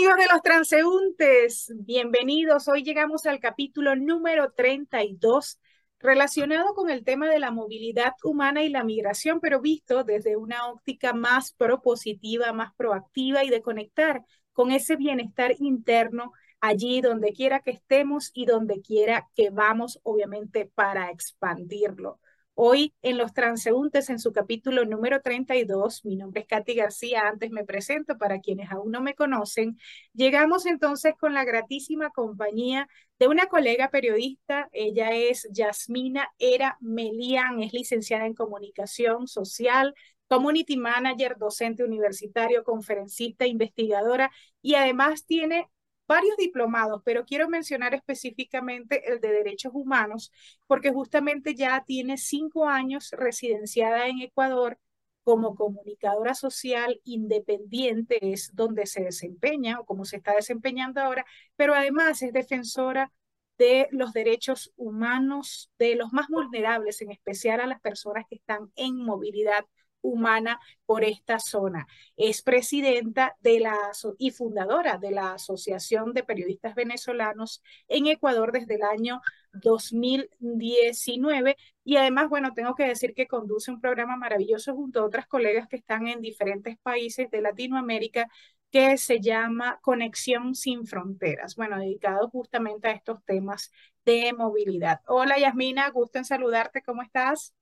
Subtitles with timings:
[0.00, 2.68] amigos de los transeúntes, bienvenidos.
[2.68, 5.60] Hoy llegamos al capítulo número 32
[5.98, 10.68] relacionado con el tema de la movilidad humana y la migración, pero visto desde una
[10.68, 14.24] óptica más propositiva, más proactiva y de conectar
[14.54, 20.64] con ese bienestar interno allí donde quiera que estemos y donde quiera que vamos, obviamente,
[20.74, 22.20] para expandirlo.
[22.62, 27.50] Hoy en Los Transeúntes, en su capítulo número 32, mi nombre es Katy García, antes
[27.50, 29.78] me presento para quienes aún no me conocen,
[30.12, 32.86] llegamos entonces con la gratísima compañía
[33.18, 39.94] de una colega periodista, ella es Yasmina Era Melian, es licenciada en comunicación social,
[40.28, 45.70] community manager, docente universitario, conferencista, investigadora y además tiene
[46.10, 50.32] varios diplomados, pero quiero mencionar específicamente el de Derechos Humanos,
[50.66, 54.76] porque justamente ya tiene cinco años residenciada en Ecuador
[55.22, 61.74] como comunicadora social independiente, es donde se desempeña o como se está desempeñando ahora, pero
[61.74, 63.12] además es defensora
[63.56, 68.72] de los derechos humanos de los más vulnerables, en especial a las personas que están
[68.74, 69.64] en movilidad
[70.02, 71.86] humana por esta zona.
[72.16, 73.76] Es presidenta de la
[74.18, 79.20] y fundadora de la Asociación de Periodistas Venezolanos en Ecuador desde el año
[79.52, 85.26] 2019 y además, bueno, tengo que decir que conduce un programa maravilloso junto a otras
[85.26, 88.28] colegas que están en diferentes países de Latinoamérica
[88.70, 93.72] que se llama Conexión sin Fronteras, bueno, dedicado justamente a estos temas
[94.04, 95.00] de movilidad.
[95.06, 97.52] Hola Yasmina, gusto en saludarte, ¿cómo estás?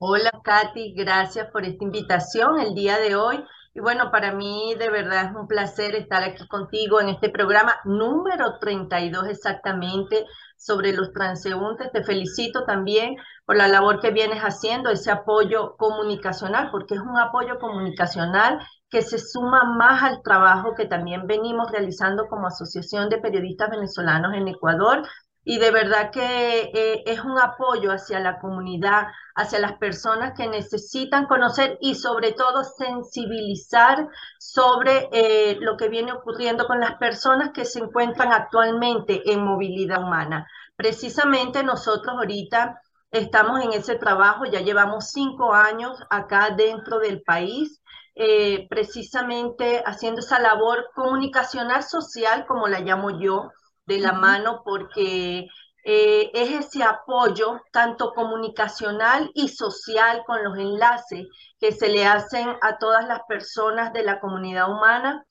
[0.00, 3.44] Hola Katy, gracias por esta invitación el día de hoy.
[3.74, 7.74] Y bueno, para mí de verdad es un placer estar aquí contigo en este programa
[7.84, 10.24] número 32 exactamente
[10.56, 11.90] sobre los transeúntes.
[11.90, 17.18] Te felicito también por la labor que vienes haciendo, ese apoyo comunicacional, porque es un
[17.18, 23.18] apoyo comunicacional que se suma más al trabajo que también venimos realizando como Asociación de
[23.18, 25.02] Periodistas Venezolanos en Ecuador
[25.48, 30.46] y de verdad que eh, es un apoyo hacia la comunidad, hacia las personas que
[30.46, 37.52] necesitan conocer y sobre todo sensibilizar sobre eh, lo que viene ocurriendo con las personas
[37.54, 40.46] que se encuentran actualmente en movilidad humana.
[40.76, 47.80] Precisamente nosotros ahorita estamos en ese trabajo, ya llevamos cinco años acá dentro del país.
[48.20, 53.52] Eh, precisamente haciendo esa labor comunicacional social, como la llamo yo,
[53.88, 55.48] de la mano porque
[55.82, 61.26] eh, es ese apoyo tanto comunicacional y social con los enlaces
[61.58, 65.24] que se le hacen a todas las personas de la comunidad humana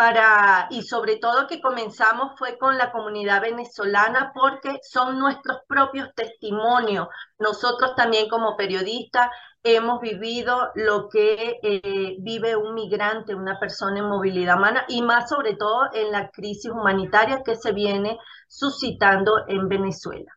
[0.00, 6.08] para, y sobre todo que comenzamos fue con la comunidad venezolana porque son nuestros propios
[6.14, 7.08] testimonios.
[7.38, 9.28] Nosotros también como periodistas
[9.62, 15.28] hemos vivido lo que eh, vive un migrante, una persona en movilidad humana y más
[15.28, 18.16] sobre todo en la crisis humanitaria que se viene
[18.48, 20.32] suscitando en Venezuela.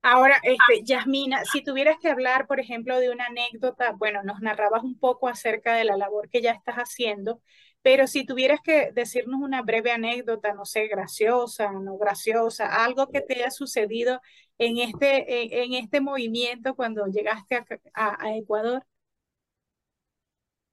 [0.00, 4.82] Ahora, este, Yasmina, si tuvieras que hablar, por ejemplo, de una anécdota, bueno, nos narrabas
[4.82, 7.40] un poco acerca de la labor que ya estás haciendo,
[7.82, 13.20] pero si tuvieras que decirnos una breve anécdota, no sé, graciosa, no graciosa, algo que
[13.20, 14.20] te haya sucedido
[14.58, 18.84] en este, en, este movimiento cuando llegaste a, Ecuador?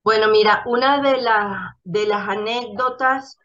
[0.04, 1.20] Bueno, mira, una de,
[1.84, 3.38] de las anécdotas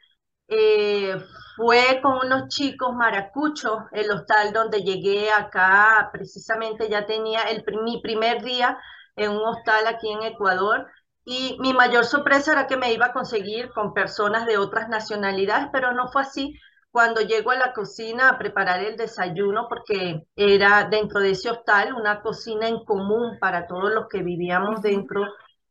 [0.49, 1.17] eh,
[1.57, 8.01] fue con unos chicos maracuchos, el hostal donde llegué acá, precisamente ya tenía el, mi
[8.03, 8.79] primer día
[9.17, 10.87] en un hostal aquí en Ecuador.
[11.25, 15.69] Y mi mayor sorpresa era que me iba a conseguir con personas de otras nacionalidades,
[15.73, 16.59] pero no fue así
[16.91, 21.95] cuando llego a la cocina a preparar el desayuno, porque era dentro de ese hostal
[21.95, 25.27] una cocina en común para todos los que vivíamos dentro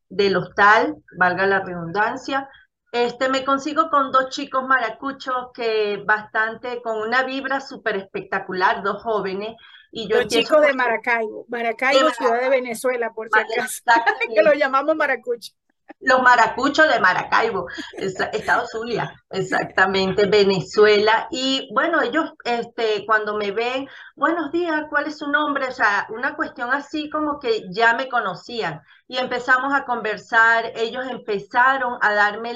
[0.09, 2.50] del hostal, valga la redundancia.
[2.91, 9.02] Este, me consigo con dos chicos maracuchos que bastante, con una vibra súper espectacular, dos
[9.02, 9.56] jóvenes.
[9.96, 13.84] Y yo dos chicos de Maracaibo, Maracaibo, ciudad de Venezuela, por si acaso,
[14.35, 15.53] que lo llamamos maracucho.
[16.00, 21.28] Los maracuchos de Maracaibo, Estado Zulia, exactamente, Venezuela.
[21.29, 25.67] Y bueno, ellos este, cuando me ven, buenos días, ¿cuál es su nombre?
[25.67, 28.82] O sea, una cuestión así como que ya me conocían.
[29.08, 32.56] Y empezamos a conversar, ellos empezaron a darme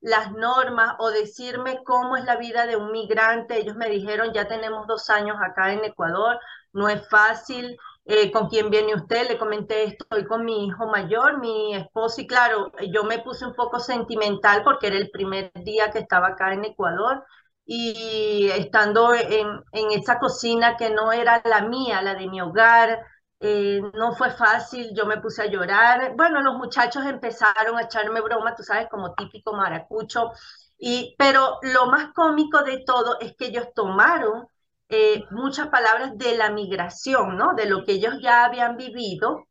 [0.00, 3.60] las normas o decirme cómo es la vida de un migrante.
[3.60, 6.40] Ellos me dijeron, ya tenemos dos años acá en Ecuador,
[6.74, 9.28] no es fácil, eh, ¿con quién viene usted?
[9.28, 13.54] Le comenté, estoy con mi hijo mayor, mi esposo, y claro, yo me puse un
[13.54, 17.24] poco sentimental porque era el primer día que estaba acá en Ecuador
[17.66, 23.00] y estando en, en esa cocina que no era la mía, la de mi hogar,
[23.40, 26.14] eh, no fue fácil, yo me puse a llorar.
[26.16, 30.32] Bueno, los muchachos empezaron a echarme broma, tú sabes, como típico maracucho.
[30.78, 34.46] Y, pero lo más cómico de todo es que ellos tomaron
[34.88, 37.54] eh, muchas palabras de la migración, ¿no?
[37.54, 39.46] De lo que ellos ya habían vivido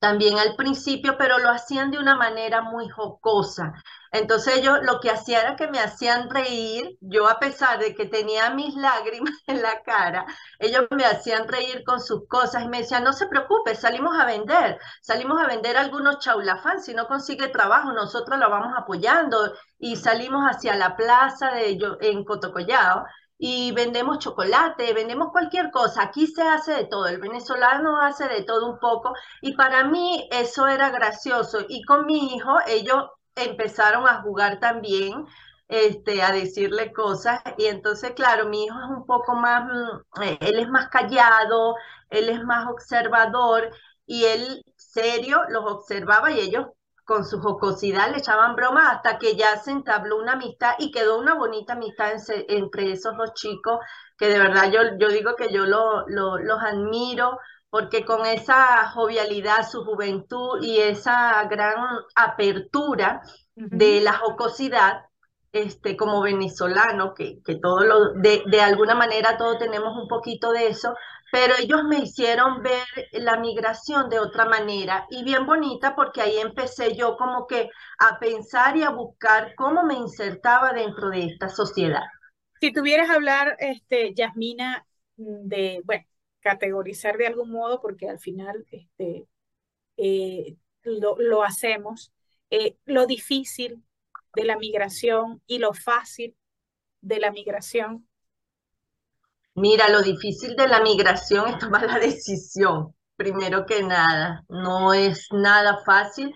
[0.00, 3.74] también al principio, pero lo hacían de una manera muy jocosa.
[4.12, 8.06] Entonces ellos lo que hacían era que me hacían reír, yo a pesar de que
[8.06, 10.26] tenía mis lágrimas en la cara,
[10.58, 14.24] ellos me hacían reír con sus cosas y me decían, no se preocupe, salimos a
[14.24, 19.96] vender, salimos a vender algunos chaulafán, si no consigue trabajo, nosotros lo vamos apoyando y
[19.96, 23.04] salimos hacia la plaza de en Cotocollao
[23.42, 26.02] y vendemos chocolate, vendemos cualquier cosa.
[26.04, 30.28] Aquí se hace de todo, el venezolano hace de todo un poco y para mí
[30.30, 31.60] eso era gracioso.
[31.68, 35.24] Y con mi hijo ellos empezaron a jugar también,
[35.68, 40.38] este, a decirle cosas y entonces, claro, mi hijo es un poco más, mm, eh,
[40.42, 41.76] él es más callado,
[42.10, 43.70] él es más observador
[44.06, 46.66] y él serio los observaba y ellos
[47.10, 51.18] con su jocosidad le echaban broma hasta que ya se entabló una amistad y quedó
[51.18, 52.12] una bonita amistad
[52.46, 53.80] entre esos dos chicos
[54.16, 57.36] que de verdad yo, yo digo que yo lo, los admiro
[57.68, 61.74] porque con esa jovialidad, su juventud y esa gran
[62.14, 63.22] apertura
[63.56, 65.02] de la jocosidad,
[65.50, 70.52] este, como venezolano, que, que todo lo, de, de alguna manera todos tenemos un poquito
[70.52, 70.94] de eso,
[71.30, 76.38] pero ellos me hicieron ver la migración de otra manera y bien bonita porque ahí
[76.38, 81.48] empecé yo como que a pensar y a buscar cómo me insertaba dentro de esta
[81.48, 82.02] sociedad.
[82.60, 84.86] Si tuvieras a hablar, este, Yasmina,
[85.16, 86.04] de, bueno,
[86.40, 89.26] categorizar de algún modo, porque al final este,
[89.96, 92.12] eh, lo, hacemos,
[92.50, 93.82] eh, lo difícil
[94.34, 96.36] de la migración y lo fácil
[97.00, 98.08] de la migración,
[99.60, 104.42] Mira, lo difícil de la migración es tomar la decisión, primero que nada.
[104.48, 106.32] No es nada fácil.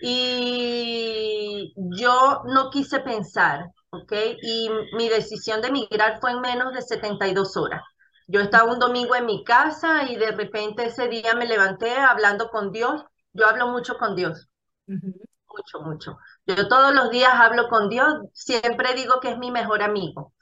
[0.00, 4.12] Y yo no quise pensar, ¿ok?
[4.42, 7.82] Y mi decisión de migrar fue en menos de 72 horas.
[8.26, 12.48] Yo estaba un domingo en mi casa y de repente ese día me levanté hablando
[12.48, 13.04] con Dios.
[13.32, 14.48] Yo hablo mucho con Dios.
[15.48, 16.18] Mucho, mucho.
[16.46, 18.14] Yo todos los días hablo con Dios.
[18.34, 20.33] Siempre digo que es mi mejor amigo.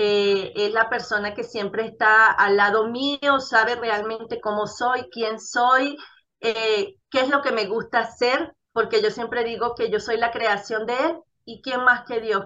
[0.00, 5.40] Eh, es la persona que siempre está al lado mío, sabe realmente cómo soy, quién
[5.40, 5.96] soy,
[6.38, 10.16] eh, qué es lo que me gusta hacer, porque yo siempre digo que yo soy
[10.16, 12.44] la creación de Él y quién más que Dios,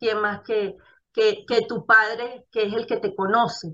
[0.00, 0.74] quién más que,
[1.12, 3.68] que, tu Padre, que es el que te conoce.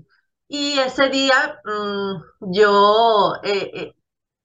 [0.47, 3.93] Y ese día mm, yo, eh,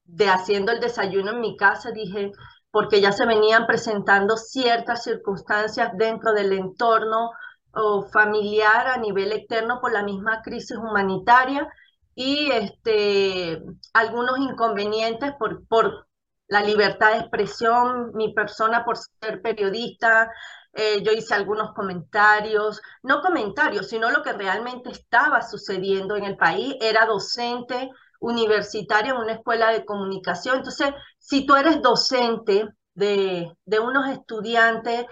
[0.05, 2.33] de haciendo el desayuno en mi casa, dije,
[2.71, 7.33] porque ya se venían presentando ciertas circunstancias dentro del entorno
[7.75, 11.69] o familiar a nivel externo por la misma crisis humanitaria
[12.15, 13.63] y este,
[13.95, 16.07] algunos inconvenientes por, por
[16.49, 20.31] la libertad de expresión, mi persona por ser periodista,
[20.75, 26.37] eh, yo hice algunos comentarios, no comentarios, sino lo que realmente estaba sucediendo en el
[26.37, 26.77] país.
[26.81, 27.91] Era docente
[28.21, 30.59] universitario en una escuela de comunicación.
[30.59, 35.07] Entonces, si tú eres docente de, de unos estudiantes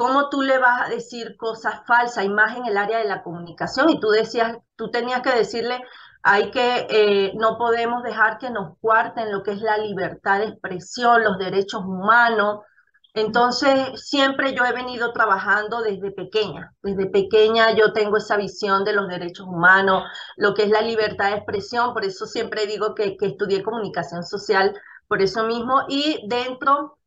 [0.00, 3.22] ¿Cómo tú le vas a decir cosas falsas y más en el área de la
[3.22, 3.90] comunicación?
[3.90, 5.84] Y tú decías, tú tenías que decirle,
[6.22, 10.46] hay que, eh, no podemos dejar que nos cuarten lo que es la libertad de
[10.46, 12.60] expresión, los derechos humanos.
[13.12, 16.72] Entonces, siempre yo he venido trabajando desde pequeña.
[16.82, 20.04] Desde pequeña yo tengo esa visión de los derechos humanos,
[20.38, 21.92] lo que es la libertad de expresión.
[21.92, 24.74] Por eso siempre digo que, que estudié comunicación social,
[25.08, 25.82] por eso mismo.
[25.88, 26.99] Y dentro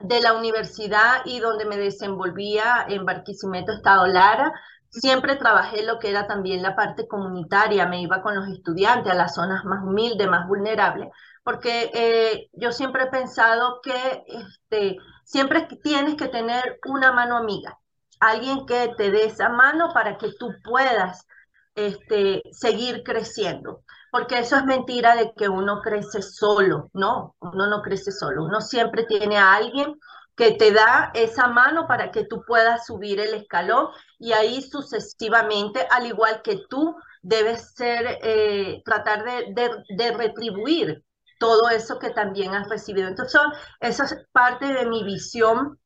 [0.00, 4.52] de la universidad y donde me desenvolvía en Barquisimeto, Estado Lara,
[4.90, 9.16] siempre trabajé lo que era también la parte comunitaria, me iba con los estudiantes a
[9.16, 11.08] las zonas más humildes, más vulnerables,
[11.42, 17.78] porque eh, yo siempre he pensado que este, siempre tienes que tener una mano amiga,
[18.20, 21.26] alguien que te dé esa mano para que tú puedas
[21.74, 23.82] este, seguir creciendo
[24.14, 28.60] porque eso es mentira de que uno crece solo, no, uno no crece solo, uno
[28.60, 29.98] siempre tiene a alguien
[30.36, 33.88] que te da esa mano para que tú puedas subir el escalón
[34.20, 41.02] y ahí sucesivamente, al igual que tú, debes ser, eh, tratar de, retribuir
[41.40, 43.08] todo eso que también has recibido.
[43.08, 43.40] Entonces,
[43.80, 45.80] esa es parte de mi visión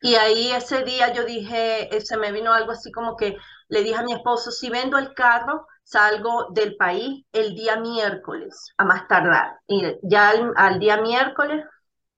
[0.00, 3.36] y ahí ese día yo dije, eh, se me vino algo así como que
[3.68, 8.74] le dije a mi esposo, si vendo el carro, salgo del país el día miércoles,
[8.76, 9.58] a más tardar.
[9.66, 11.64] Y ya al, día miércoles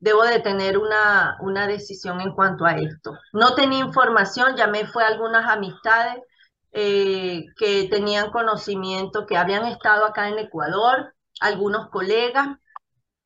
[0.01, 3.17] debo de tener una, una decisión en cuanto a esto.
[3.33, 6.21] No tenía información, llamé fue a algunas amistades
[6.73, 12.49] eh, que tenían conocimiento, que habían estado acá en Ecuador, algunos colegas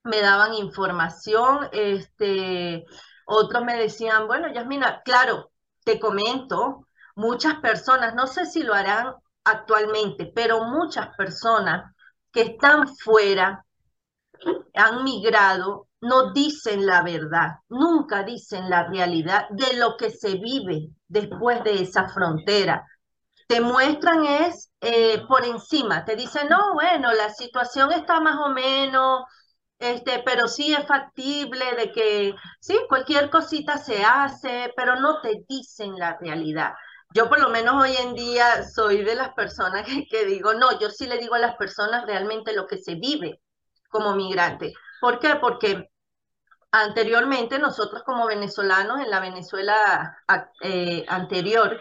[0.02, 2.84] me daban información, este,
[3.24, 5.50] otros me decían, bueno, Yasmina, claro,
[5.84, 11.92] te comento, muchas personas, no sé si lo harán actualmente, pero muchas personas
[12.32, 13.64] que están fuera,
[14.74, 20.88] han migrado, no dicen la verdad, nunca dicen la realidad de lo que se vive
[21.08, 22.84] después de esa frontera.
[23.48, 28.50] Te muestran es eh, por encima, te dicen, no, bueno, la situación está más o
[28.50, 29.24] menos,
[29.78, 35.44] este, pero sí es factible de que, sí, cualquier cosita se hace, pero no te
[35.48, 36.72] dicen la realidad.
[37.14, 40.90] Yo por lo menos hoy en día soy de las personas que, digo, no, yo
[40.90, 43.40] sí le digo a las personas realmente lo que se vive
[43.88, 44.74] como migrante.
[45.00, 45.36] ¿Por qué?
[45.36, 45.90] Porque
[46.72, 50.18] anteriormente nosotros como venezolanos en la Venezuela
[50.60, 51.80] eh, anterior,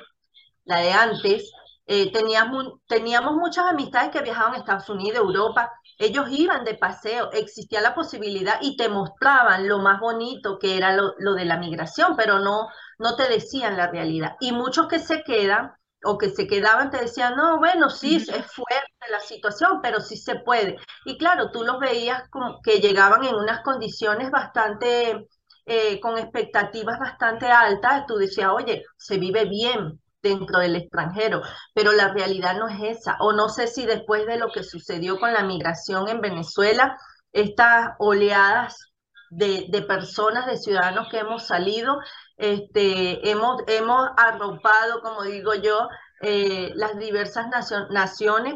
[0.65, 1.51] la de antes,
[1.85, 7.29] eh, teníamos, teníamos muchas amistades que viajaban a Estados Unidos, Europa, ellos iban de paseo,
[7.33, 11.57] existía la posibilidad y te mostraban lo más bonito que era lo, lo de la
[11.57, 12.67] migración, pero no,
[12.99, 14.35] no te decían la realidad.
[14.39, 15.71] Y muchos que se quedan
[16.05, 20.17] o que se quedaban te decían, no, bueno, sí, es fuerte la situación, pero sí
[20.17, 20.77] se puede.
[21.05, 25.27] Y claro, tú los veías como que llegaban en unas condiciones bastante,
[25.65, 31.41] eh, con expectativas bastante altas, tú decías, oye, se vive bien dentro del extranjero,
[31.75, 33.17] pero la realidad no es esa.
[33.19, 36.97] O no sé si después de lo que sucedió con la migración en Venezuela,
[37.33, 38.93] estas oleadas
[39.29, 41.99] de, de, personas, de ciudadanos que hemos salido,
[42.37, 45.89] este, hemos, hemos arropado, como digo yo,
[46.21, 47.47] eh, las diversas
[47.89, 48.55] naciones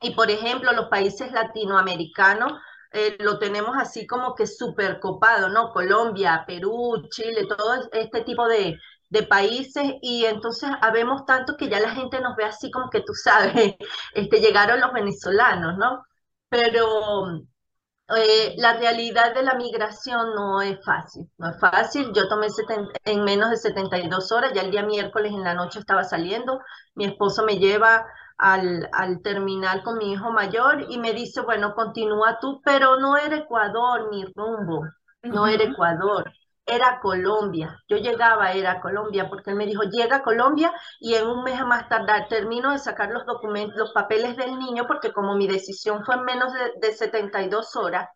[0.00, 2.52] y, por ejemplo, los países latinoamericanos.
[2.92, 5.70] Eh, lo tenemos así como que súper copado, ¿no?
[5.72, 8.78] Colombia, Perú, Chile, todo este tipo de,
[9.10, 13.00] de países y entonces habemos tanto que ya la gente nos ve así como que
[13.00, 13.52] tú sabes,
[14.14, 16.04] este, llegaron los venezolanos, ¿no?
[16.48, 17.46] Pero
[18.16, 22.12] eh, la realidad de la migración no es fácil, no es fácil.
[22.14, 22.46] Yo tomé
[23.04, 26.60] en menos de 72 horas, ya el día miércoles en la noche estaba saliendo,
[26.94, 28.06] mi esposo me lleva
[28.38, 33.16] al, al terminal con mi hijo mayor y me dice, bueno, continúa tú, pero no
[33.16, 34.84] era Ecuador mi rumbo,
[35.22, 36.32] no era Ecuador
[36.66, 37.82] era Colombia.
[37.88, 41.64] Yo llegaba, era Colombia, porque él me dijo, llega a Colombia y en un mes
[41.64, 46.04] más tardar termino de sacar los documentos, los papeles del niño, porque como mi decisión
[46.04, 48.08] fue en menos de, de 72 horas,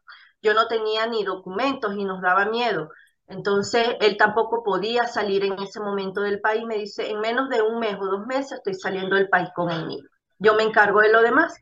[0.42, 2.90] yo no tenía ni documentos y nos daba miedo.
[3.26, 6.64] Entonces, él tampoco podía salir en ese momento del país.
[6.64, 9.70] Me dice, en menos de un mes o dos meses estoy saliendo del país con
[9.70, 10.08] el niño.
[10.38, 11.54] Yo me encargo de lo demás.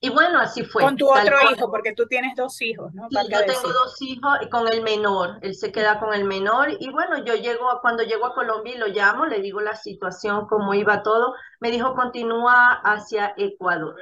[0.00, 0.82] Y bueno, así fue.
[0.82, 3.08] Con tu otro hijo, porque tú tienes dos hijos, ¿no?
[3.10, 6.68] Sí, yo tengo dos hijos y con el menor, él se queda con el menor
[6.78, 9.74] y bueno, yo llego, a, cuando llego a Colombia y lo llamo, le digo la
[9.74, 13.96] situación, cómo iba todo, me dijo continúa hacia Ecuador,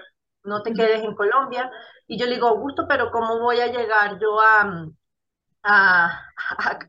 [0.45, 1.71] no te quedes en Colombia.
[2.07, 4.87] Y yo le digo, Augusto, pero ¿cómo voy a llegar yo a,
[5.63, 6.21] a,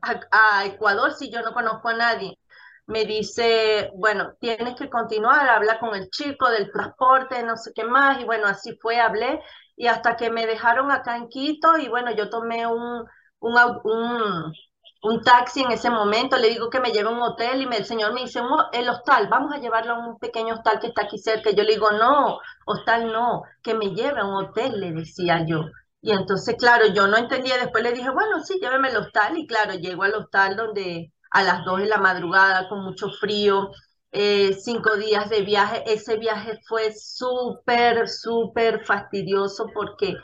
[0.02, 2.38] a, a Ecuador si yo no conozco a nadie?
[2.88, 7.84] Me dice, bueno, tienes que continuar, habla con el chico del transporte, no sé qué
[7.84, 9.42] más, y bueno, así fue, hablé,
[9.76, 13.04] y hasta que me dejaron acá en Quito, y bueno, yo tomé un,
[13.40, 14.52] un,
[15.02, 17.76] un, taxi en ese momento, le digo que me lleve a un hotel, y me,
[17.76, 18.40] el señor me dice,
[18.72, 21.74] el hostal, vamos a llevarlo a un pequeño hostal que está aquí cerca, yo le
[21.74, 25.60] digo, no, hostal no, que me lleve a un hotel, le decía yo.
[26.00, 29.46] Y entonces, claro, yo no entendía, después le dije, bueno, sí, lléveme al hostal, y
[29.46, 33.70] claro, llego al hostal donde a las 2 de la madrugada con mucho frío,
[34.12, 35.82] eh, cinco días de viaje.
[35.86, 40.16] Ese viaje fue súper, súper fastidioso porque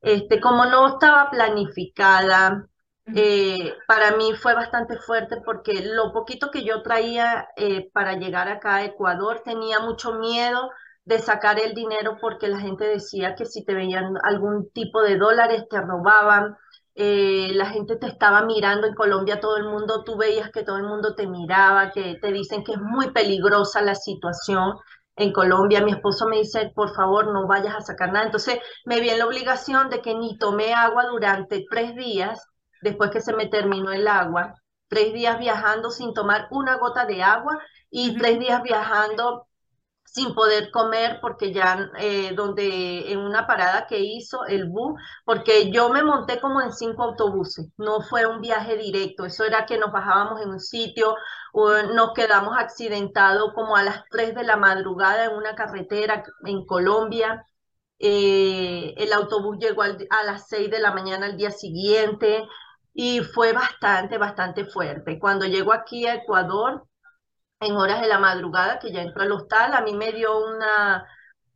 [0.00, 2.66] este, como no estaba planificada,
[3.14, 8.48] eh, para mí fue bastante fuerte porque lo poquito que yo traía eh, para llegar
[8.48, 10.70] acá a Ecuador tenía mucho miedo
[11.04, 15.16] de sacar el dinero porque la gente decía que si te veían algún tipo de
[15.18, 16.56] dólares te robaban.
[16.94, 20.76] Eh, la gente te estaba mirando en Colombia, todo el mundo, tú veías que todo
[20.76, 24.76] el mundo te miraba, que te dicen que es muy peligrosa la situación
[25.16, 25.82] en Colombia.
[25.82, 28.26] Mi esposo me dice, por favor, no vayas a sacar nada.
[28.26, 32.40] Entonces me vi en la obligación de que ni tomé agua durante tres días,
[32.82, 34.54] después que se me terminó el agua,
[34.88, 37.58] tres días viajando sin tomar una gota de agua
[37.90, 39.46] y tres días viajando
[40.12, 45.70] sin poder comer porque ya eh, donde en una parada que hizo el bus, porque
[45.72, 49.78] yo me monté como en cinco autobuses, no fue un viaje directo, eso era que
[49.78, 51.16] nos bajábamos en un sitio,
[51.94, 57.46] nos quedamos accidentados como a las 3 de la madrugada en una carretera en Colombia.
[57.98, 62.46] Eh, el autobús llegó a las 6 de la mañana al día siguiente
[62.94, 65.18] y fue bastante, bastante fuerte.
[65.18, 66.86] Cuando llegó aquí a Ecuador,
[67.62, 71.06] en horas de la madrugada, que ya entró al hostal, a mí me dio una,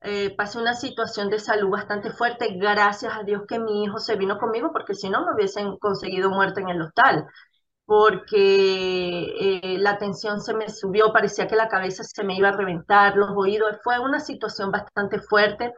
[0.03, 4.17] eh, pasé una situación de salud bastante fuerte, gracias a Dios que mi hijo se
[4.17, 7.27] vino conmigo, porque si no me hubiesen conseguido muerto en el hostal.
[7.85, 12.53] porque eh, la tensión se me subió, parecía que la cabeza se me iba a
[12.57, 15.73] reventar, los oídos, fue una situación bastante fuerte.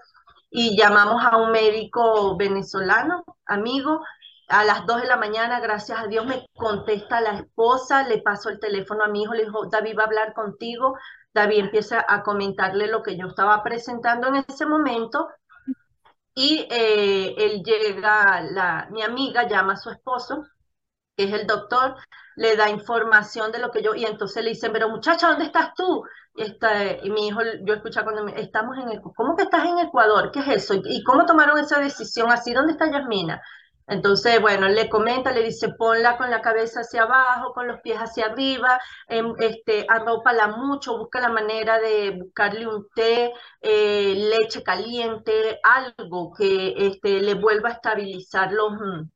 [0.51, 4.01] Y llamamos a un médico venezolano, amigo,
[4.49, 8.49] a las 2 de la mañana, gracias a Dios, me contesta la esposa, le paso
[8.49, 10.97] el teléfono a mi hijo, le dijo, David va a hablar contigo,
[11.35, 15.29] David empieza a comentarle lo que yo estaba presentando en ese momento
[16.35, 20.47] y eh, él llega, la, mi amiga llama a su esposo,
[21.17, 21.97] que es el doctor,
[22.37, 25.75] le da información de lo que yo, y entonces le dicen, pero muchacha, ¿dónde estás
[25.75, 26.05] tú?
[26.37, 26.45] Y,
[27.03, 30.31] y mi hijo, yo escuché cuando me, estamos en, ¿cómo que estás en Ecuador?
[30.31, 30.75] ¿Qué es eso?
[30.85, 32.55] ¿Y cómo tomaron esa decisión así?
[32.55, 33.43] ¿Dónde está Yasmina?
[33.89, 37.99] Entonces, bueno, le comenta, le dice, ponla con la cabeza hacia abajo, con los pies
[37.99, 38.79] hacia arriba,
[39.09, 46.33] em, este, arrópala mucho, busca la manera de buscarle un té, eh, leche caliente, algo
[46.37, 49.09] que este, le vuelva a estabilizar los, mm,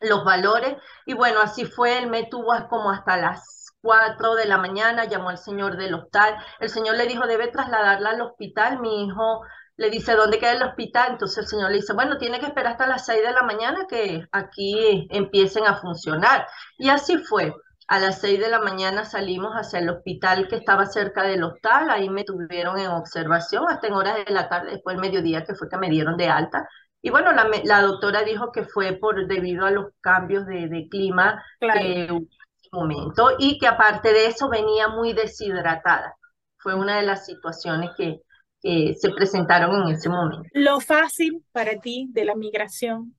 [0.00, 0.76] los valores.
[1.06, 5.30] Y bueno, así fue, él me tuvo como hasta las 4 de la mañana, llamó
[5.30, 9.42] al señor del hospital, el señor le dijo, debe trasladarla al hospital, mi hijo
[9.80, 11.12] le dice, ¿dónde queda el hospital?
[11.12, 13.86] Entonces el señor le dice, bueno, tiene que esperar hasta las 6 de la mañana
[13.88, 16.46] que aquí empiecen a funcionar.
[16.76, 17.54] Y así fue.
[17.88, 21.88] A las 6 de la mañana salimos hacia el hospital que estaba cerca del hospital,
[21.90, 25.54] ahí me tuvieron en observación hasta en horas de la tarde, después del mediodía que
[25.54, 26.68] fue que me dieron de alta.
[27.00, 30.88] Y bueno, la, la doctora dijo que fue por debido a los cambios de, de
[30.90, 36.16] clima que hubo en ese momento y que aparte de eso venía muy deshidratada.
[36.58, 38.20] Fue una de las situaciones que,
[38.60, 40.42] que se presentaron en ese momento.
[40.52, 43.16] Lo fácil para ti de la migración.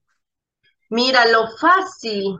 [0.90, 2.38] Mira, lo fácil.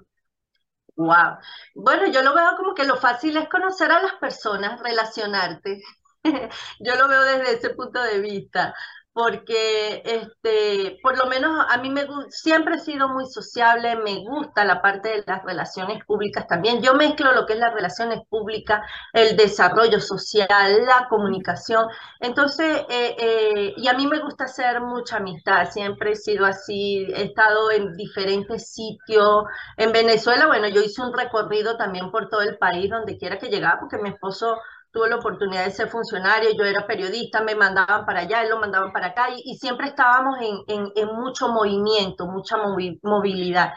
[0.94, 1.38] Wow.
[1.74, 5.82] Bueno, yo lo veo como que lo fácil es conocer a las personas, relacionarte.
[6.80, 8.74] yo lo veo desde ese punto de vista
[9.12, 14.64] porque este, por lo menos a mí me siempre he sido muy sociable, me gusta
[14.64, 16.80] la parte de las relaciones públicas también.
[16.82, 18.80] Yo mezclo lo que es las relaciones públicas,
[19.12, 20.48] el desarrollo social,
[20.86, 21.88] la comunicación.
[22.20, 27.06] Entonces, eh, eh, y a mí me gusta hacer mucha amistad, siempre he sido así,
[27.14, 29.44] he estado en diferentes sitios.
[29.76, 33.48] En Venezuela, bueno, yo hice un recorrido también por todo el país, donde quiera que
[33.48, 34.56] llegaba, porque mi esposo
[34.92, 38.60] tuve la oportunidad de ser funcionario, yo era periodista, me mandaban para allá, él lo
[38.60, 42.56] mandaban para acá y, siempre estábamos en, en, mucho movimiento, mucha
[43.02, 43.72] movilidad.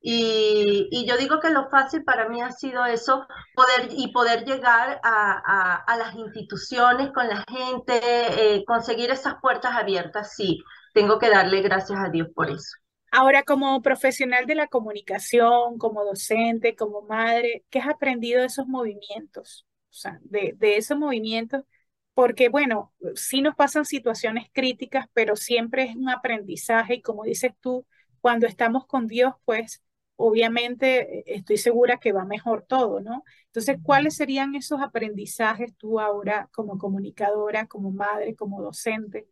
[0.00, 5.00] Y, yo digo que lo fácil para mí ha sido eso, poder y poder llegar
[5.02, 10.62] a, a, las instituciones con la gente, eh, conseguir esas puertas abiertas, sí,
[10.94, 12.76] tengo que darle gracias a Dios por eso.
[13.10, 18.66] Ahora, como profesional de la comunicación, como docente, como madre, ¿qué has aprendido de esos
[18.66, 19.64] movimientos?
[19.94, 21.66] Sea, de, de ese movimiento,
[22.14, 27.52] porque bueno, sí nos pasan situaciones críticas, pero siempre es un aprendizaje y como dices
[27.60, 27.86] tú,
[28.20, 29.82] cuando estamos con Dios, pues
[30.16, 33.24] obviamente eh, estoy segura que va mejor todo, ¿no?
[33.46, 39.28] Entonces, ¿cuáles serían esos aprendizajes tú ahora como comunicadora, como madre, como docente?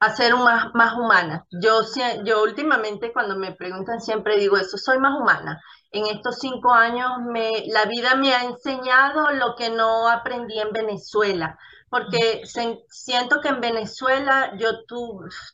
[0.00, 1.46] Hacer más, más humana.
[1.50, 1.80] Yo,
[2.24, 5.60] yo últimamente cuando me preguntan siempre digo eso, soy más humana
[5.94, 10.72] en estos cinco años me, la vida me ha enseñado lo que no aprendí en
[10.72, 11.56] Venezuela,
[11.88, 12.42] porque
[12.88, 14.84] siento que en Venezuela yo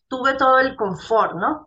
[0.08, 1.66] tuve todo el confort, ¿no?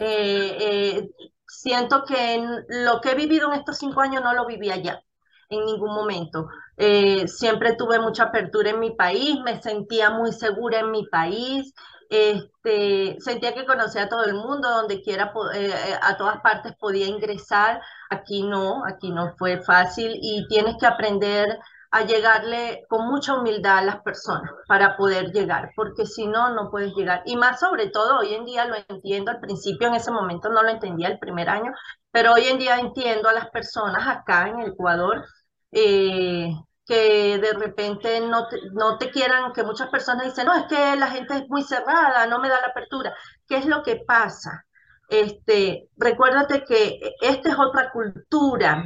[0.00, 1.10] Eh, eh,
[1.46, 5.02] siento que lo que he vivido en estos cinco años no lo viví allá
[5.50, 6.48] en ningún momento.
[6.78, 11.74] Eh, siempre tuve mucha apertura en mi país, me sentía muy segura en mi país,
[12.10, 16.74] este, sentía que conocía a todo el mundo, donde quiera, eh, eh, a todas partes
[16.78, 17.80] podía ingresar.
[18.10, 21.58] Aquí no, aquí no fue fácil y tienes que aprender
[21.90, 26.70] a llegarle con mucha humildad a las personas para poder llegar, porque si no, no
[26.70, 27.22] puedes llegar.
[27.26, 30.62] Y más sobre todo, hoy en día lo entiendo, al principio en ese momento no
[30.62, 31.72] lo entendía el primer año,
[32.10, 35.24] pero hoy en día entiendo a las personas acá en Ecuador
[35.72, 36.50] eh,
[36.86, 40.96] que de repente no te, no te quieran, que muchas personas dicen, no, es que
[40.96, 43.14] la gente es muy cerrada, no me da la apertura.
[43.46, 44.64] ¿Qué es lo que pasa?
[45.08, 48.84] Este, recuérdate que esta es otra cultura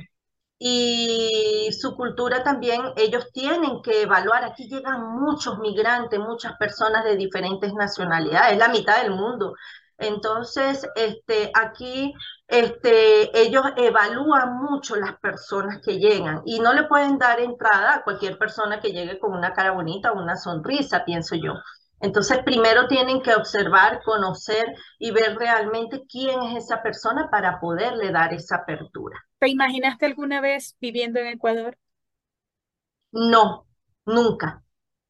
[0.59, 4.45] y su cultura también ellos tienen que evaluar.
[4.45, 9.55] Aquí llegan muchos migrantes, muchas personas de diferentes nacionalidades, la mitad del mundo.
[9.99, 12.15] Entonces, este, aquí
[12.51, 18.03] este, ellos evalúan mucho las personas que llegan y no le pueden dar entrada a
[18.05, 21.55] cualquier persona que llegue con una cara bonita o una sonrisa, pienso yo.
[22.01, 28.11] Entonces, primero tienen que observar, conocer y ver realmente quién es esa persona para poderle
[28.11, 29.19] dar esa apertura.
[29.39, 31.77] ¿Te imaginaste alguna vez viviendo en Ecuador?
[33.13, 33.67] No,
[34.07, 34.63] nunca,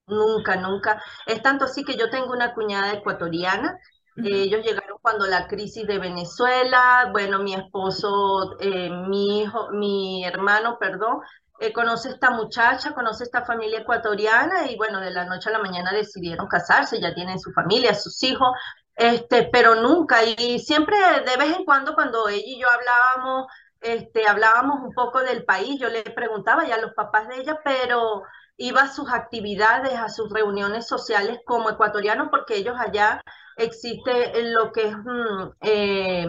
[0.06, 1.02] nunca, nunca.
[1.26, 3.78] Es tanto así que yo tengo una cuñada ecuatoriana
[4.28, 10.78] ellos llegaron cuando la crisis de Venezuela, bueno, mi esposo, eh, mi hijo, mi hermano,
[10.78, 11.20] perdón,
[11.60, 15.58] eh, conoce esta muchacha, conoce esta familia ecuatoriana y bueno, de la noche a la
[15.58, 18.48] mañana decidieron casarse, ya tienen su familia, sus hijos,
[18.96, 23.46] este, pero nunca, y siempre de vez en cuando cuando ella y yo hablábamos,
[23.80, 27.60] este, hablábamos un poco del país, yo le preguntaba ya a los papás de ella,
[27.64, 28.22] pero
[28.60, 33.22] iba a sus actividades, a sus reuniones sociales como ecuatoriano, porque ellos allá
[33.56, 36.26] existe lo que es mm, eh,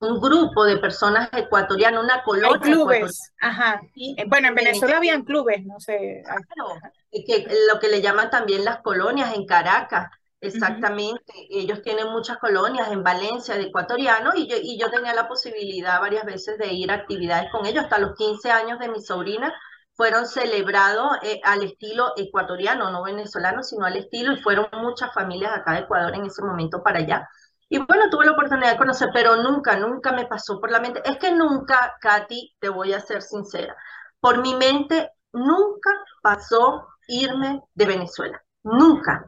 [0.00, 2.58] un grupo de personas ecuatorianas, una colonia.
[2.60, 3.80] Hay clubes, ajá.
[3.94, 6.24] Eh, bueno, en Venezuela habían clubes, no sé.
[6.24, 6.80] Claro,
[7.12, 10.10] que, lo que le llaman también las colonias en Caracas.
[10.40, 15.26] Exactamente, ellos tienen muchas colonias en Valencia de ecuatorianos y yo, y yo tenía la
[15.26, 17.84] posibilidad varias veces de ir a actividades con ellos.
[17.84, 19.54] Hasta los 15 años de mi sobrina
[19.94, 25.52] fueron celebrados eh, al estilo ecuatoriano, no venezolano, sino al estilo, y fueron muchas familias
[25.54, 27.28] acá de Ecuador en ese momento para allá.
[27.68, 31.00] Y bueno, tuve la oportunidad de conocer, pero nunca, nunca me pasó por la mente.
[31.04, 33.76] Es que nunca, Katy, te voy a ser sincera,
[34.20, 35.90] por mi mente nunca
[36.22, 38.42] pasó irme de Venezuela.
[38.62, 39.26] Nunca,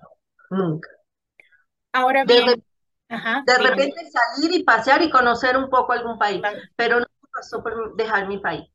[0.50, 0.88] nunca.
[1.92, 2.62] Ahora bien,
[3.09, 6.42] de, repente salir y pasear y conocer un poco algún país,
[6.74, 8.66] pero no pasó por dejar mi país.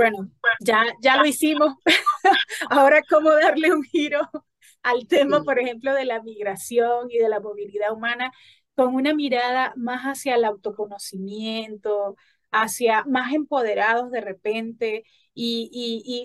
[0.00, 1.74] Bueno, ya, ya lo hicimos.
[2.70, 4.20] Ahora, ¿cómo darle un giro
[4.82, 8.32] al tema, por ejemplo, de la migración y de la movilidad humana
[8.74, 12.16] con una mirada más hacia el autoconocimiento,
[12.50, 15.68] hacia más empoderados de repente y,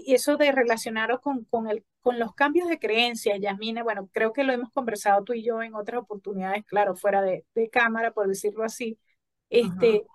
[0.08, 4.32] y, eso de relacionarlo con, con, el, con los cambios de creencias, Yasmina, bueno, creo
[4.32, 8.12] que lo hemos conversado tú y yo en otras oportunidades, claro, fuera de, de cámara,
[8.12, 8.98] por decirlo así,
[9.50, 10.06] este,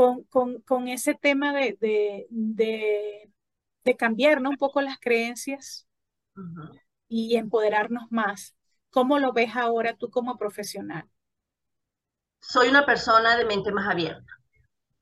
[0.00, 3.30] con, con, con, ese tema de, de, de,
[3.84, 4.48] de cambiar ¿no?
[4.48, 5.86] un poco las creencias
[7.06, 8.56] y empoderarnos más.
[8.88, 11.06] ¿Cómo lo ves ahora tú como profesional?
[12.40, 14.32] Soy una persona de mente más abierta,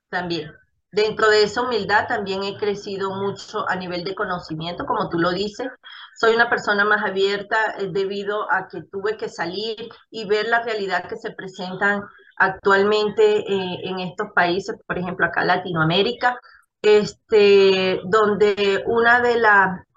[0.08, 0.50] también.
[0.90, 5.30] Dentro de esa humildad también he crecido mucho a nivel de conocimiento, como tú lo
[5.30, 5.68] dices.
[6.16, 9.76] Soy una persona más abierta eh, debido a que tuve que salir
[10.10, 12.02] y ver la realidad que se presentan
[12.38, 16.40] actualmente eh, en estos países, por ejemplo acá Latinoamérica,
[16.82, 19.40] este, donde una de,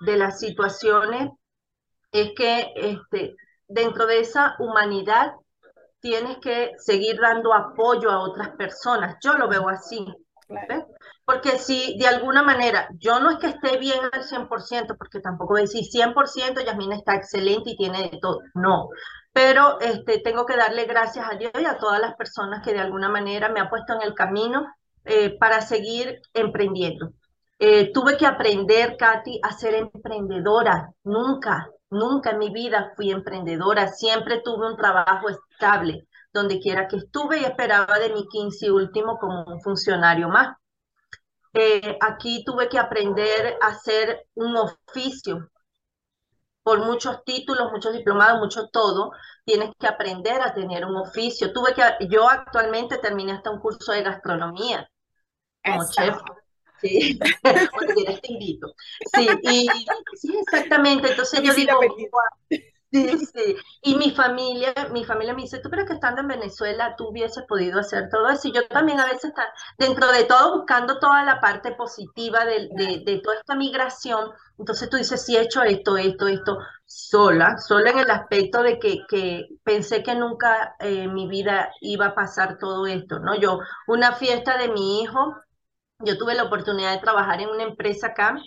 [0.02, 1.30] de las situaciones
[2.12, 3.36] es que este,
[3.68, 5.34] dentro de esa humanidad
[6.00, 9.18] tienes que seguir dando apoyo a otras personas.
[9.24, 10.06] Yo lo veo así.
[11.24, 15.54] Porque si de alguna manera, yo no es que esté bien al 100%, porque tampoco
[15.54, 18.40] voy a decir 100%, Yasmina está excelente y tiene de todo.
[18.54, 18.90] No,
[19.34, 22.80] pero este, tengo que darle gracias a Dios y a todas las personas que de
[22.80, 24.68] alguna manera me han puesto en el camino
[25.06, 27.14] eh, para seguir emprendiendo.
[27.60, 30.92] Eh, tuve que aprender, Katy, a ser emprendedora.
[31.04, 33.88] Nunca, nunca en mi vida fui emprendedora.
[33.88, 39.18] Siempre tuve un trabajo estable donde quiera que estuve y esperaba de mi 15 último
[39.20, 40.58] como un funcionario más.
[41.54, 45.50] Eh, aquí tuve que aprender a hacer un oficio.
[46.72, 49.12] Por muchos títulos, muchos diplomados, mucho todo,
[49.44, 51.52] tienes que aprender a tener un oficio.
[51.52, 54.90] Tuve que, yo actualmente terminé hasta un curso de gastronomía
[55.66, 56.16] como chef.
[56.80, 57.20] Sí,
[58.22, 58.74] te invito.
[59.14, 59.68] Sí, y,
[60.16, 61.10] sí, exactamente.
[61.10, 61.78] Entonces yo digo,
[62.92, 63.56] Sí, sí.
[63.84, 67.46] Y mi familia, mi familia me dice, tú crees que estando en Venezuela tú hubieses
[67.48, 68.50] podido hacer todo eso.
[68.50, 69.44] Y yo también a veces está
[69.78, 72.68] dentro de todo buscando toda la parte positiva de,
[73.06, 74.32] de, toda esta migración.
[74.58, 78.78] Entonces tú dices, sí he hecho esto, esto, esto, sola, sola en el aspecto de
[78.78, 83.36] que, que pensé que nunca en eh, mi vida iba a pasar todo esto, ¿no?
[83.40, 85.38] Yo, una fiesta de mi hijo,
[86.00, 88.38] yo tuve la oportunidad de trabajar en una empresa acá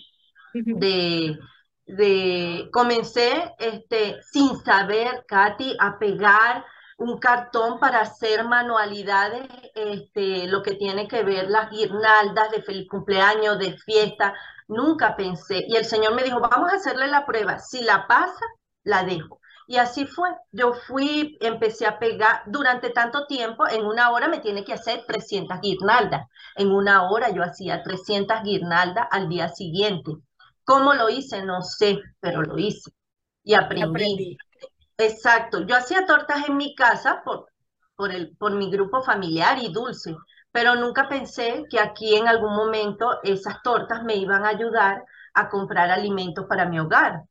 [0.73, 1.39] de
[1.85, 6.65] de, comencé este, sin saber, Katy, a pegar
[6.97, 12.87] un cartón para hacer manualidades, este, lo que tiene que ver las guirnaldas de feliz
[12.89, 14.33] cumpleaños, de fiesta.
[14.67, 15.65] Nunca pensé.
[15.67, 17.59] Y el Señor me dijo, vamos a hacerle la prueba.
[17.59, 18.45] Si la pasa,
[18.83, 19.39] la dejo.
[19.67, 20.29] Y así fue.
[20.51, 23.67] Yo fui, empecé a pegar durante tanto tiempo.
[23.67, 26.27] En una hora me tiene que hacer 300 guirnaldas.
[26.55, 30.11] En una hora yo hacía 300 guirnaldas al día siguiente.
[30.65, 31.43] ¿Cómo lo hice?
[31.43, 32.91] No sé, pero lo hice
[33.45, 34.37] y aprendí.
[34.97, 35.61] Exacto.
[35.65, 37.47] Yo hacía tortas en mi casa por,
[37.95, 40.15] por, el, por mi grupo familiar y dulce,
[40.51, 45.49] pero nunca pensé que aquí en algún momento esas tortas me iban a ayudar a
[45.49, 47.23] comprar alimentos para mi hogar.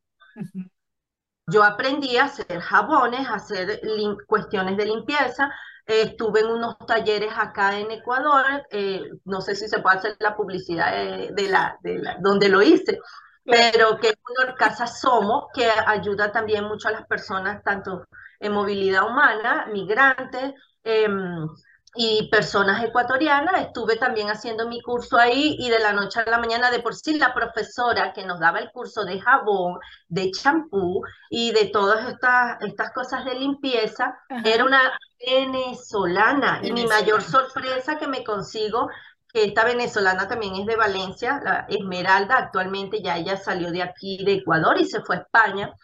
[1.47, 3.81] Yo aprendí a hacer jabones, a hacer
[4.27, 5.51] cuestiones de limpieza.
[5.87, 10.35] estuve en unos talleres acá en Ecuador, eh, no sé si se puede hacer la
[10.35, 12.99] publicidad de, la, de la, donde lo hice,
[13.45, 18.07] pero que es una casa Somos, que ayuda también mucho a las personas, tanto
[18.41, 21.49] en movilidad humana, migrantes, em,
[21.95, 23.61] y personas ecuatorianas.
[23.61, 26.95] Estuve también haciendo mi curso ahí y de la noche a la mañana de por
[26.95, 29.79] sí la profesora que nos daba el curso de jabón,
[30.09, 36.61] de champú y de todas estas, estas cosas de limpieza era una venezolana.
[36.63, 38.89] Y mi mayor sorpresa que me consigo
[39.35, 44.35] esta venezolana también es de Valencia, la Esmeralda, actualmente ya ella salió de aquí, de
[44.35, 45.75] Ecuador, y se fue a España.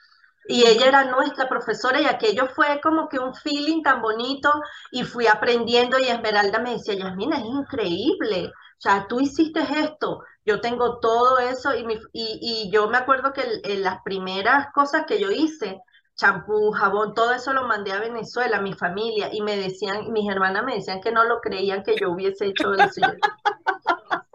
[0.47, 4.53] Y ella era nuestra profesora y aquello fue como que un feeling tan bonito
[4.91, 10.23] y fui aprendiendo y Esmeralda me decía, Yasmina, es increíble, o sea, tú hiciste esto,
[10.45, 15.31] yo tengo todo eso y, y, yo me acuerdo que las primeras cosas que yo
[15.31, 15.83] hice,
[16.21, 20.31] champú, jabón, todo eso lo mandé a Venezuela, a mi familia, y me decían, mis
[20.31, 23.01] hermanas me decían que no lo creían que yo hubiese hecho eso.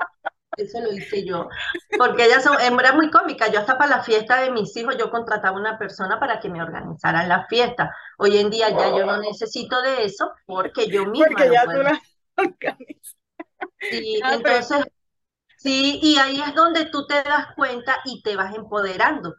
[0.58, 1.50] Eso lo hice yo.
[1.98, 3.52] Porque ella son, era muy cómica.
[3.52, 6.62] Yo hasta para la fiesta de mis hijos, yo contrataba una persona para que me
[6.62, 7.94] organizara la fiesta.
[8.18, 11.28] Hoy en día ya yo no necesito de eso porque yo misma.
[11.28, 12.02] Porque ya tú la
[12.38, 13.16] organizas.
[13.82, 14.86] Sí, ah, entonces,
[15.58, 19.36] sí, y ahí es donde tú te das cuenta y te vas empoderando.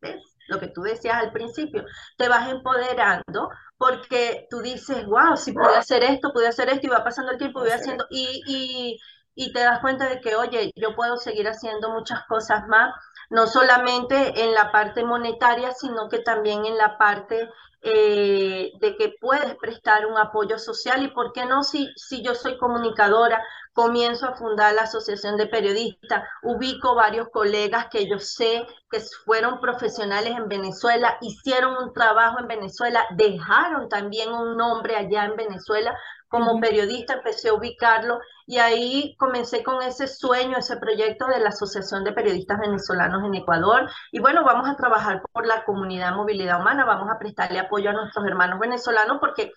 [0.00, 0.29] ¿Ves?
[0.50, 1.84] Lo que tú decías al principio,
[2.16, 6.90] te vas empoderando porque tú dices, wow, si pude hacer esto, pude hacer esto, y
[6.90, 8.98] va pasando el tiempo, voy haciendo, y, y
[9.40, 12.94] y te das cuenta de que, oye, yo puedo seguir haciendo muchas cosas más,
[13.30, 17.48] no solamente en la parte monetaria, sino que también en la parte
[17.80, 21.02] eh, de que puedes prestar un apoyo social.
[21.02, 25.46] Y por qué no si, si yo soy comunicadora, comienzo a fundar la Asociación de
[25.46, 32.40] Periodistas, ubico varios colegas que yo sé que fueron profesionales en Venezuela, hicieron un trabajo
[32.40, 35.96] en Venezuela, dejaron también un nombre allá en Venezuela,
[36.30, 41.48] como periodista empecé a ubicarlo y ahí comencé con ese sueño, ese proyecto de la
[41.48, 43.90] Asociación de Periodistas Venezolanos en Ecuador.
[44.12, 47.94] Y bueno, vamos a trabajar por la comunidad movilidad humana, vamos a prestarle apoyo a
[47.94, 49.52] nuestros hermanos venezolanos porque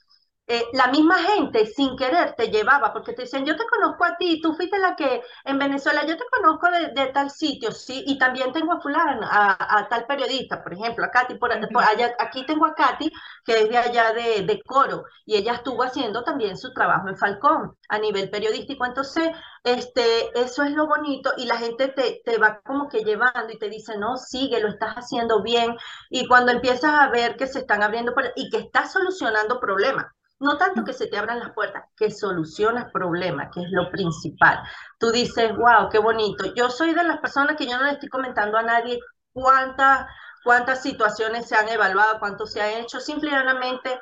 [0.45, 4.17] eh, la misma gente sin querer te llevaba, porque te decían, yo te conozco a
[4.17, 8.17] ti, tú fuiste la que en Venezuela, yo te conozco de, tal sitio, sí, y
[8.17, 12.65] también tengo a fulano, a, tal periodista, por ejemplo, a Katy, por, allá, aquí tengo
[12.65, 13.09] a Katy,
[13.45, 17.17] que es de allá de, de, Coro, y ella estuvo haciendo también su trabajo en
[17.17, 19.29] Falcón a nivel periodístico, entonces,
[19.63, 23.59] este, eso es lo bonito, y la gente te, te va como que llevando y
[23.59, 25.77] te dice, no, sigue, lo estás haciendo bien,
[26.09, 30.07] y cuando empiezas a ver que se están abriendo, y que estás solucionando problemas,
[30.39, 34.61] no tanto que se te abran las puertas, que solucionas problemas, que es lo principal.
[34.99, 36.53] Tú dices, wow, qué bonito.
[36.55, 38.99] Yo soy de las personas que yo no le estoy comentando a nadie
[39.31, 40.07] cuántas,
[40.43, 42.99] cuántas situaciones se han evaluado, cuánto se ha hecho.
[42.99, 43.99] Simplemente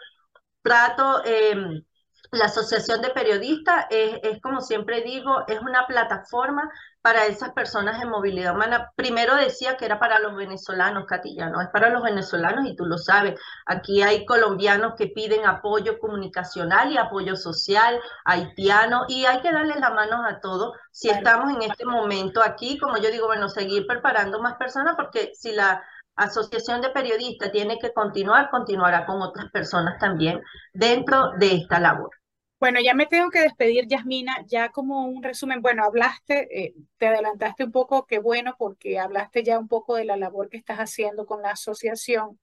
[0.64, 1.84] trato, em,
[2.32, 6.70] la Asociación de Periodistas es, es, como siempre digo, es una plataforma
[7.02, 8.92] para esas personas en movilidad humana.
[8.96, 12.86] Primero decía que era para los venezolanos, Catilla, no es para los venezolanos y tú
[12.86, 13.40] lo sabes.
[13.66, 19.80] Aquí hay colombianos que piden apoyo comunicacional y apoyo social, haitiano, y hay que darle
[19.80, 20.78] las manos a todos.
[20.92, 25.32] Si estamos en este momento aquí, como yo digo, bueno, seguir preparando más personas, porque
[25.34, 25.84] si la
[26.16, 30.42] Asociación de Periodistas tiene que continuar, continuará con otras personas también
[30.74, 32.21] dentro de esta labor.
[32.62, 37.08] Bueno, ya me tengo que despedir, Yasmina, ya como un resumen, bueno, hablaste, eh, te
[37.08, 40.78] adelantaste un poco, qué bueno, porque hablaste ya un poco de la labor que estás
[40.78, 42.40] haciendo con la asociación,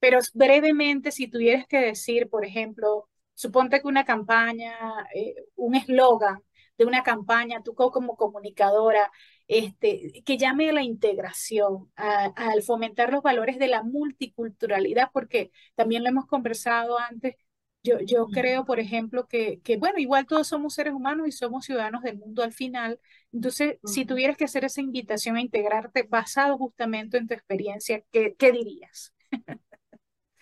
[0.00, 4.74] pero brevemente, si tuvieras que decir, por ejemplo, suponte que una campaña,
[5.14, 6.42] eh, un eslogan
[6.78, 9.10] de una campaña, tú como comunicadora,
[9.48, 16.02] este, que llame a la integración, al fomentar los valores de la multiculturalidad, porque también
[16.04, 17.36] lo hemos conversado antes,
[17.86, 21.64] yo, yo creo, por ejemplo, que, que, bueno, igual todos somos seres humanos y somos
[21.64, 23.00] ciudadanos del mundo al final.
[23.32, 28.34] Entonces, si tuvieras que hacer esa invitación a integrarte basado justamente en tu experiencia, ¿qué,
[28.36, 29.14] qué dirías?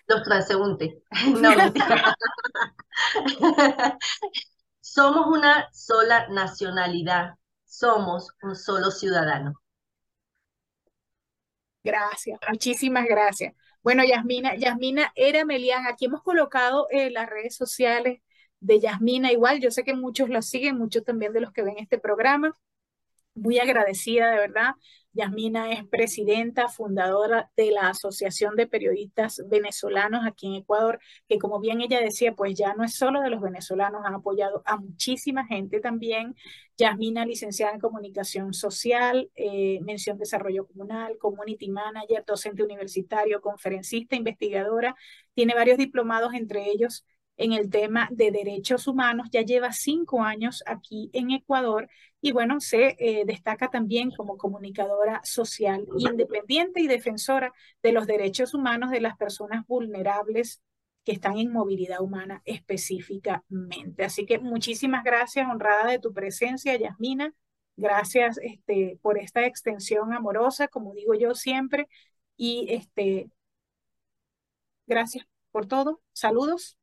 [0.07, 0.95] Los transeúntes.
[1.27, 1.51] No,
[4.81, 9.55] somos una sola nacionalidad, somos un solo ciudadano.
[11.83, 13.55] Gracias, muchísimas gracias.
[13.85, 15.87] Bueno, Yasmina, Yasmina era Melián.
[15.87, 18.21] Aquí hemos colocado eh, las redes sociales
[18.61, 19.33] de Yasmina.
[19.33, 22.53] Igual, yo sé que muchos la siguen, muchos también de los que ven este programa.
[23.35, 24.73] Muy agradecida, de verdad.
[25.15, 30.99] Yasmina es presidenta, fundadora de la Asociación de Periodistas Venezolanos aquí en Ecuador,
[31.29, 34.63] que como bien ella decía, pues ya no es solo de los venezolanos, han apoyado
[34.67, 36.35] a muchísima gente también.
[36.77, 44.97] Yasmina, licenciada en Comunicación Social, eh, mención Desarrollo Comunal, Community Manager, docente universitario, conferencista, investigadora,
[45.35, 47.05] tiene varios diplomados, entre ellos
[47.37, 51.89] en el tema de derechos humanos, ya lleva cinco años aquí en Ecuador
[52.25, 58.55] y bueno, se eh, destaca también como comunicadora social independiente y defensora de los derechos
[58.55, 60.63] humanos de las personas vulnerables
[61.05, 64.07] que están en movilidad humana específicamente.
[64.07, 67.35] Así que muchísimas gracias, honrada de tu presencia, Yasmina.
[67.77, 71.89] Gracias este, por esta extensión amorosa, como digo yo siempre.
[72.39, 73.29] Y este,
[74.87, 76.01] gracias por todo.
[76.15, 76.79] Saludos.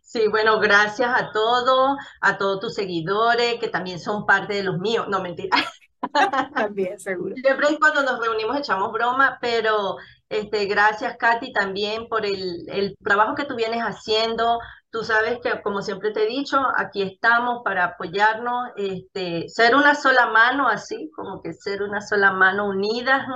[0.00, 4.78] Sí, bueno, gracias a todos, a todos tus seguidores que también son parte de los
[4.78, 5.06] míos.
[5.08, 5.56] No, mentira.
[6.54, 7.34] También, seguro.
[7.36, 9.96] Siempre cuando nos reunimos echamos broma, pero
[10.28, 14.58] este, gracias, Katy, también por el, el trabajo que tú vienes haciendo.
[14.90, 19.94] Tú sabes que, como siempre te he dicho, aquí estamos para apoyarnos, este, ser una
[19.94, 23.26] sola mano, así como que ser una sola mano unida,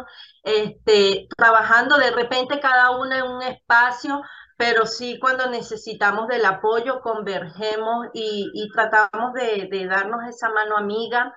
[0.43, 4.21] este, trabajando de repente cada una en un espacio,
[4.57, 10.77] pero sí cuando necesitamos del apoyo convergemos y, y tratamos de, de darnos esa mano
[10.77, 11.35] amiga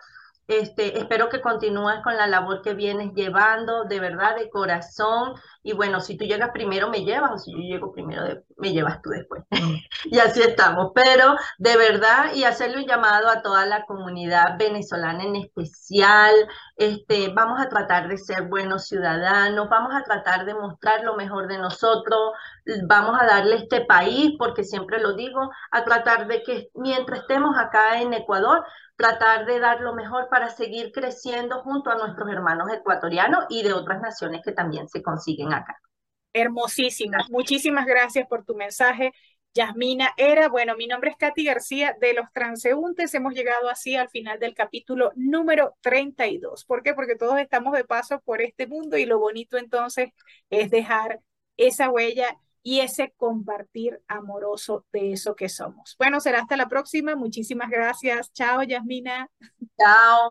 [0.47, 5.33] este, espero que continúes con la labor que vienes llevando, de verdad, de corazón.
[5.67, 8.23] Y bueno, si tú llegas primero, me llevas, o si yo llego primero,
[8.55, 9.43] me llevas tú después.
[10.05, 10.93] y así estamos.
[10.95, 16.33] Pero de verdad, y hacerle un llamado a toda la comunidad venezolana en especial,
[16.77, 21.49] este, vamos a tratar de ser buenos ciudadanos, vamos a tratar de mostrar lo mejor
[21.49, 22.31] de nosotros,
[22.87, 27.57] vamos a darle este país, porque siempre lo digo, a tratar de que mientras estemos
[27.57, 28.63] acá en Ecuador,
[28.97, 33.73] tratar de dar lo mejor para seguir creciendo junto a nuestros hermanos ecuatorianos y de
[33.73, 35.79] otras naciones que también se consiguen acá.
[36.33, 37.25] Hermosísima.
[37.29, 39.13] Muchísimas gracias por tu mensaje.
[39.53, 43.13] Yasmina Era, bueno, mi nombre es Katy García de Los Transeúntes.
[43.15, 46.63] Hemos llegado así al final del capítulo número 32.
[46.65, 46.93] ¿Por qué?
[46.93, 50.09] Porque todos estamos de paso por este mundo y lo bonito entonces
[50.51, 51.21] es dejar
[51.57, 55.95] esa huella y ese compartir amoroso de eso que somos.
[55.97, 57.15] Bueno, será hasta la próxima.
[57.15, 58.31] Muchísimas gracias.
[58.33, 59.27] Chao, Yasmina.
[59.79, 60.29] Chao.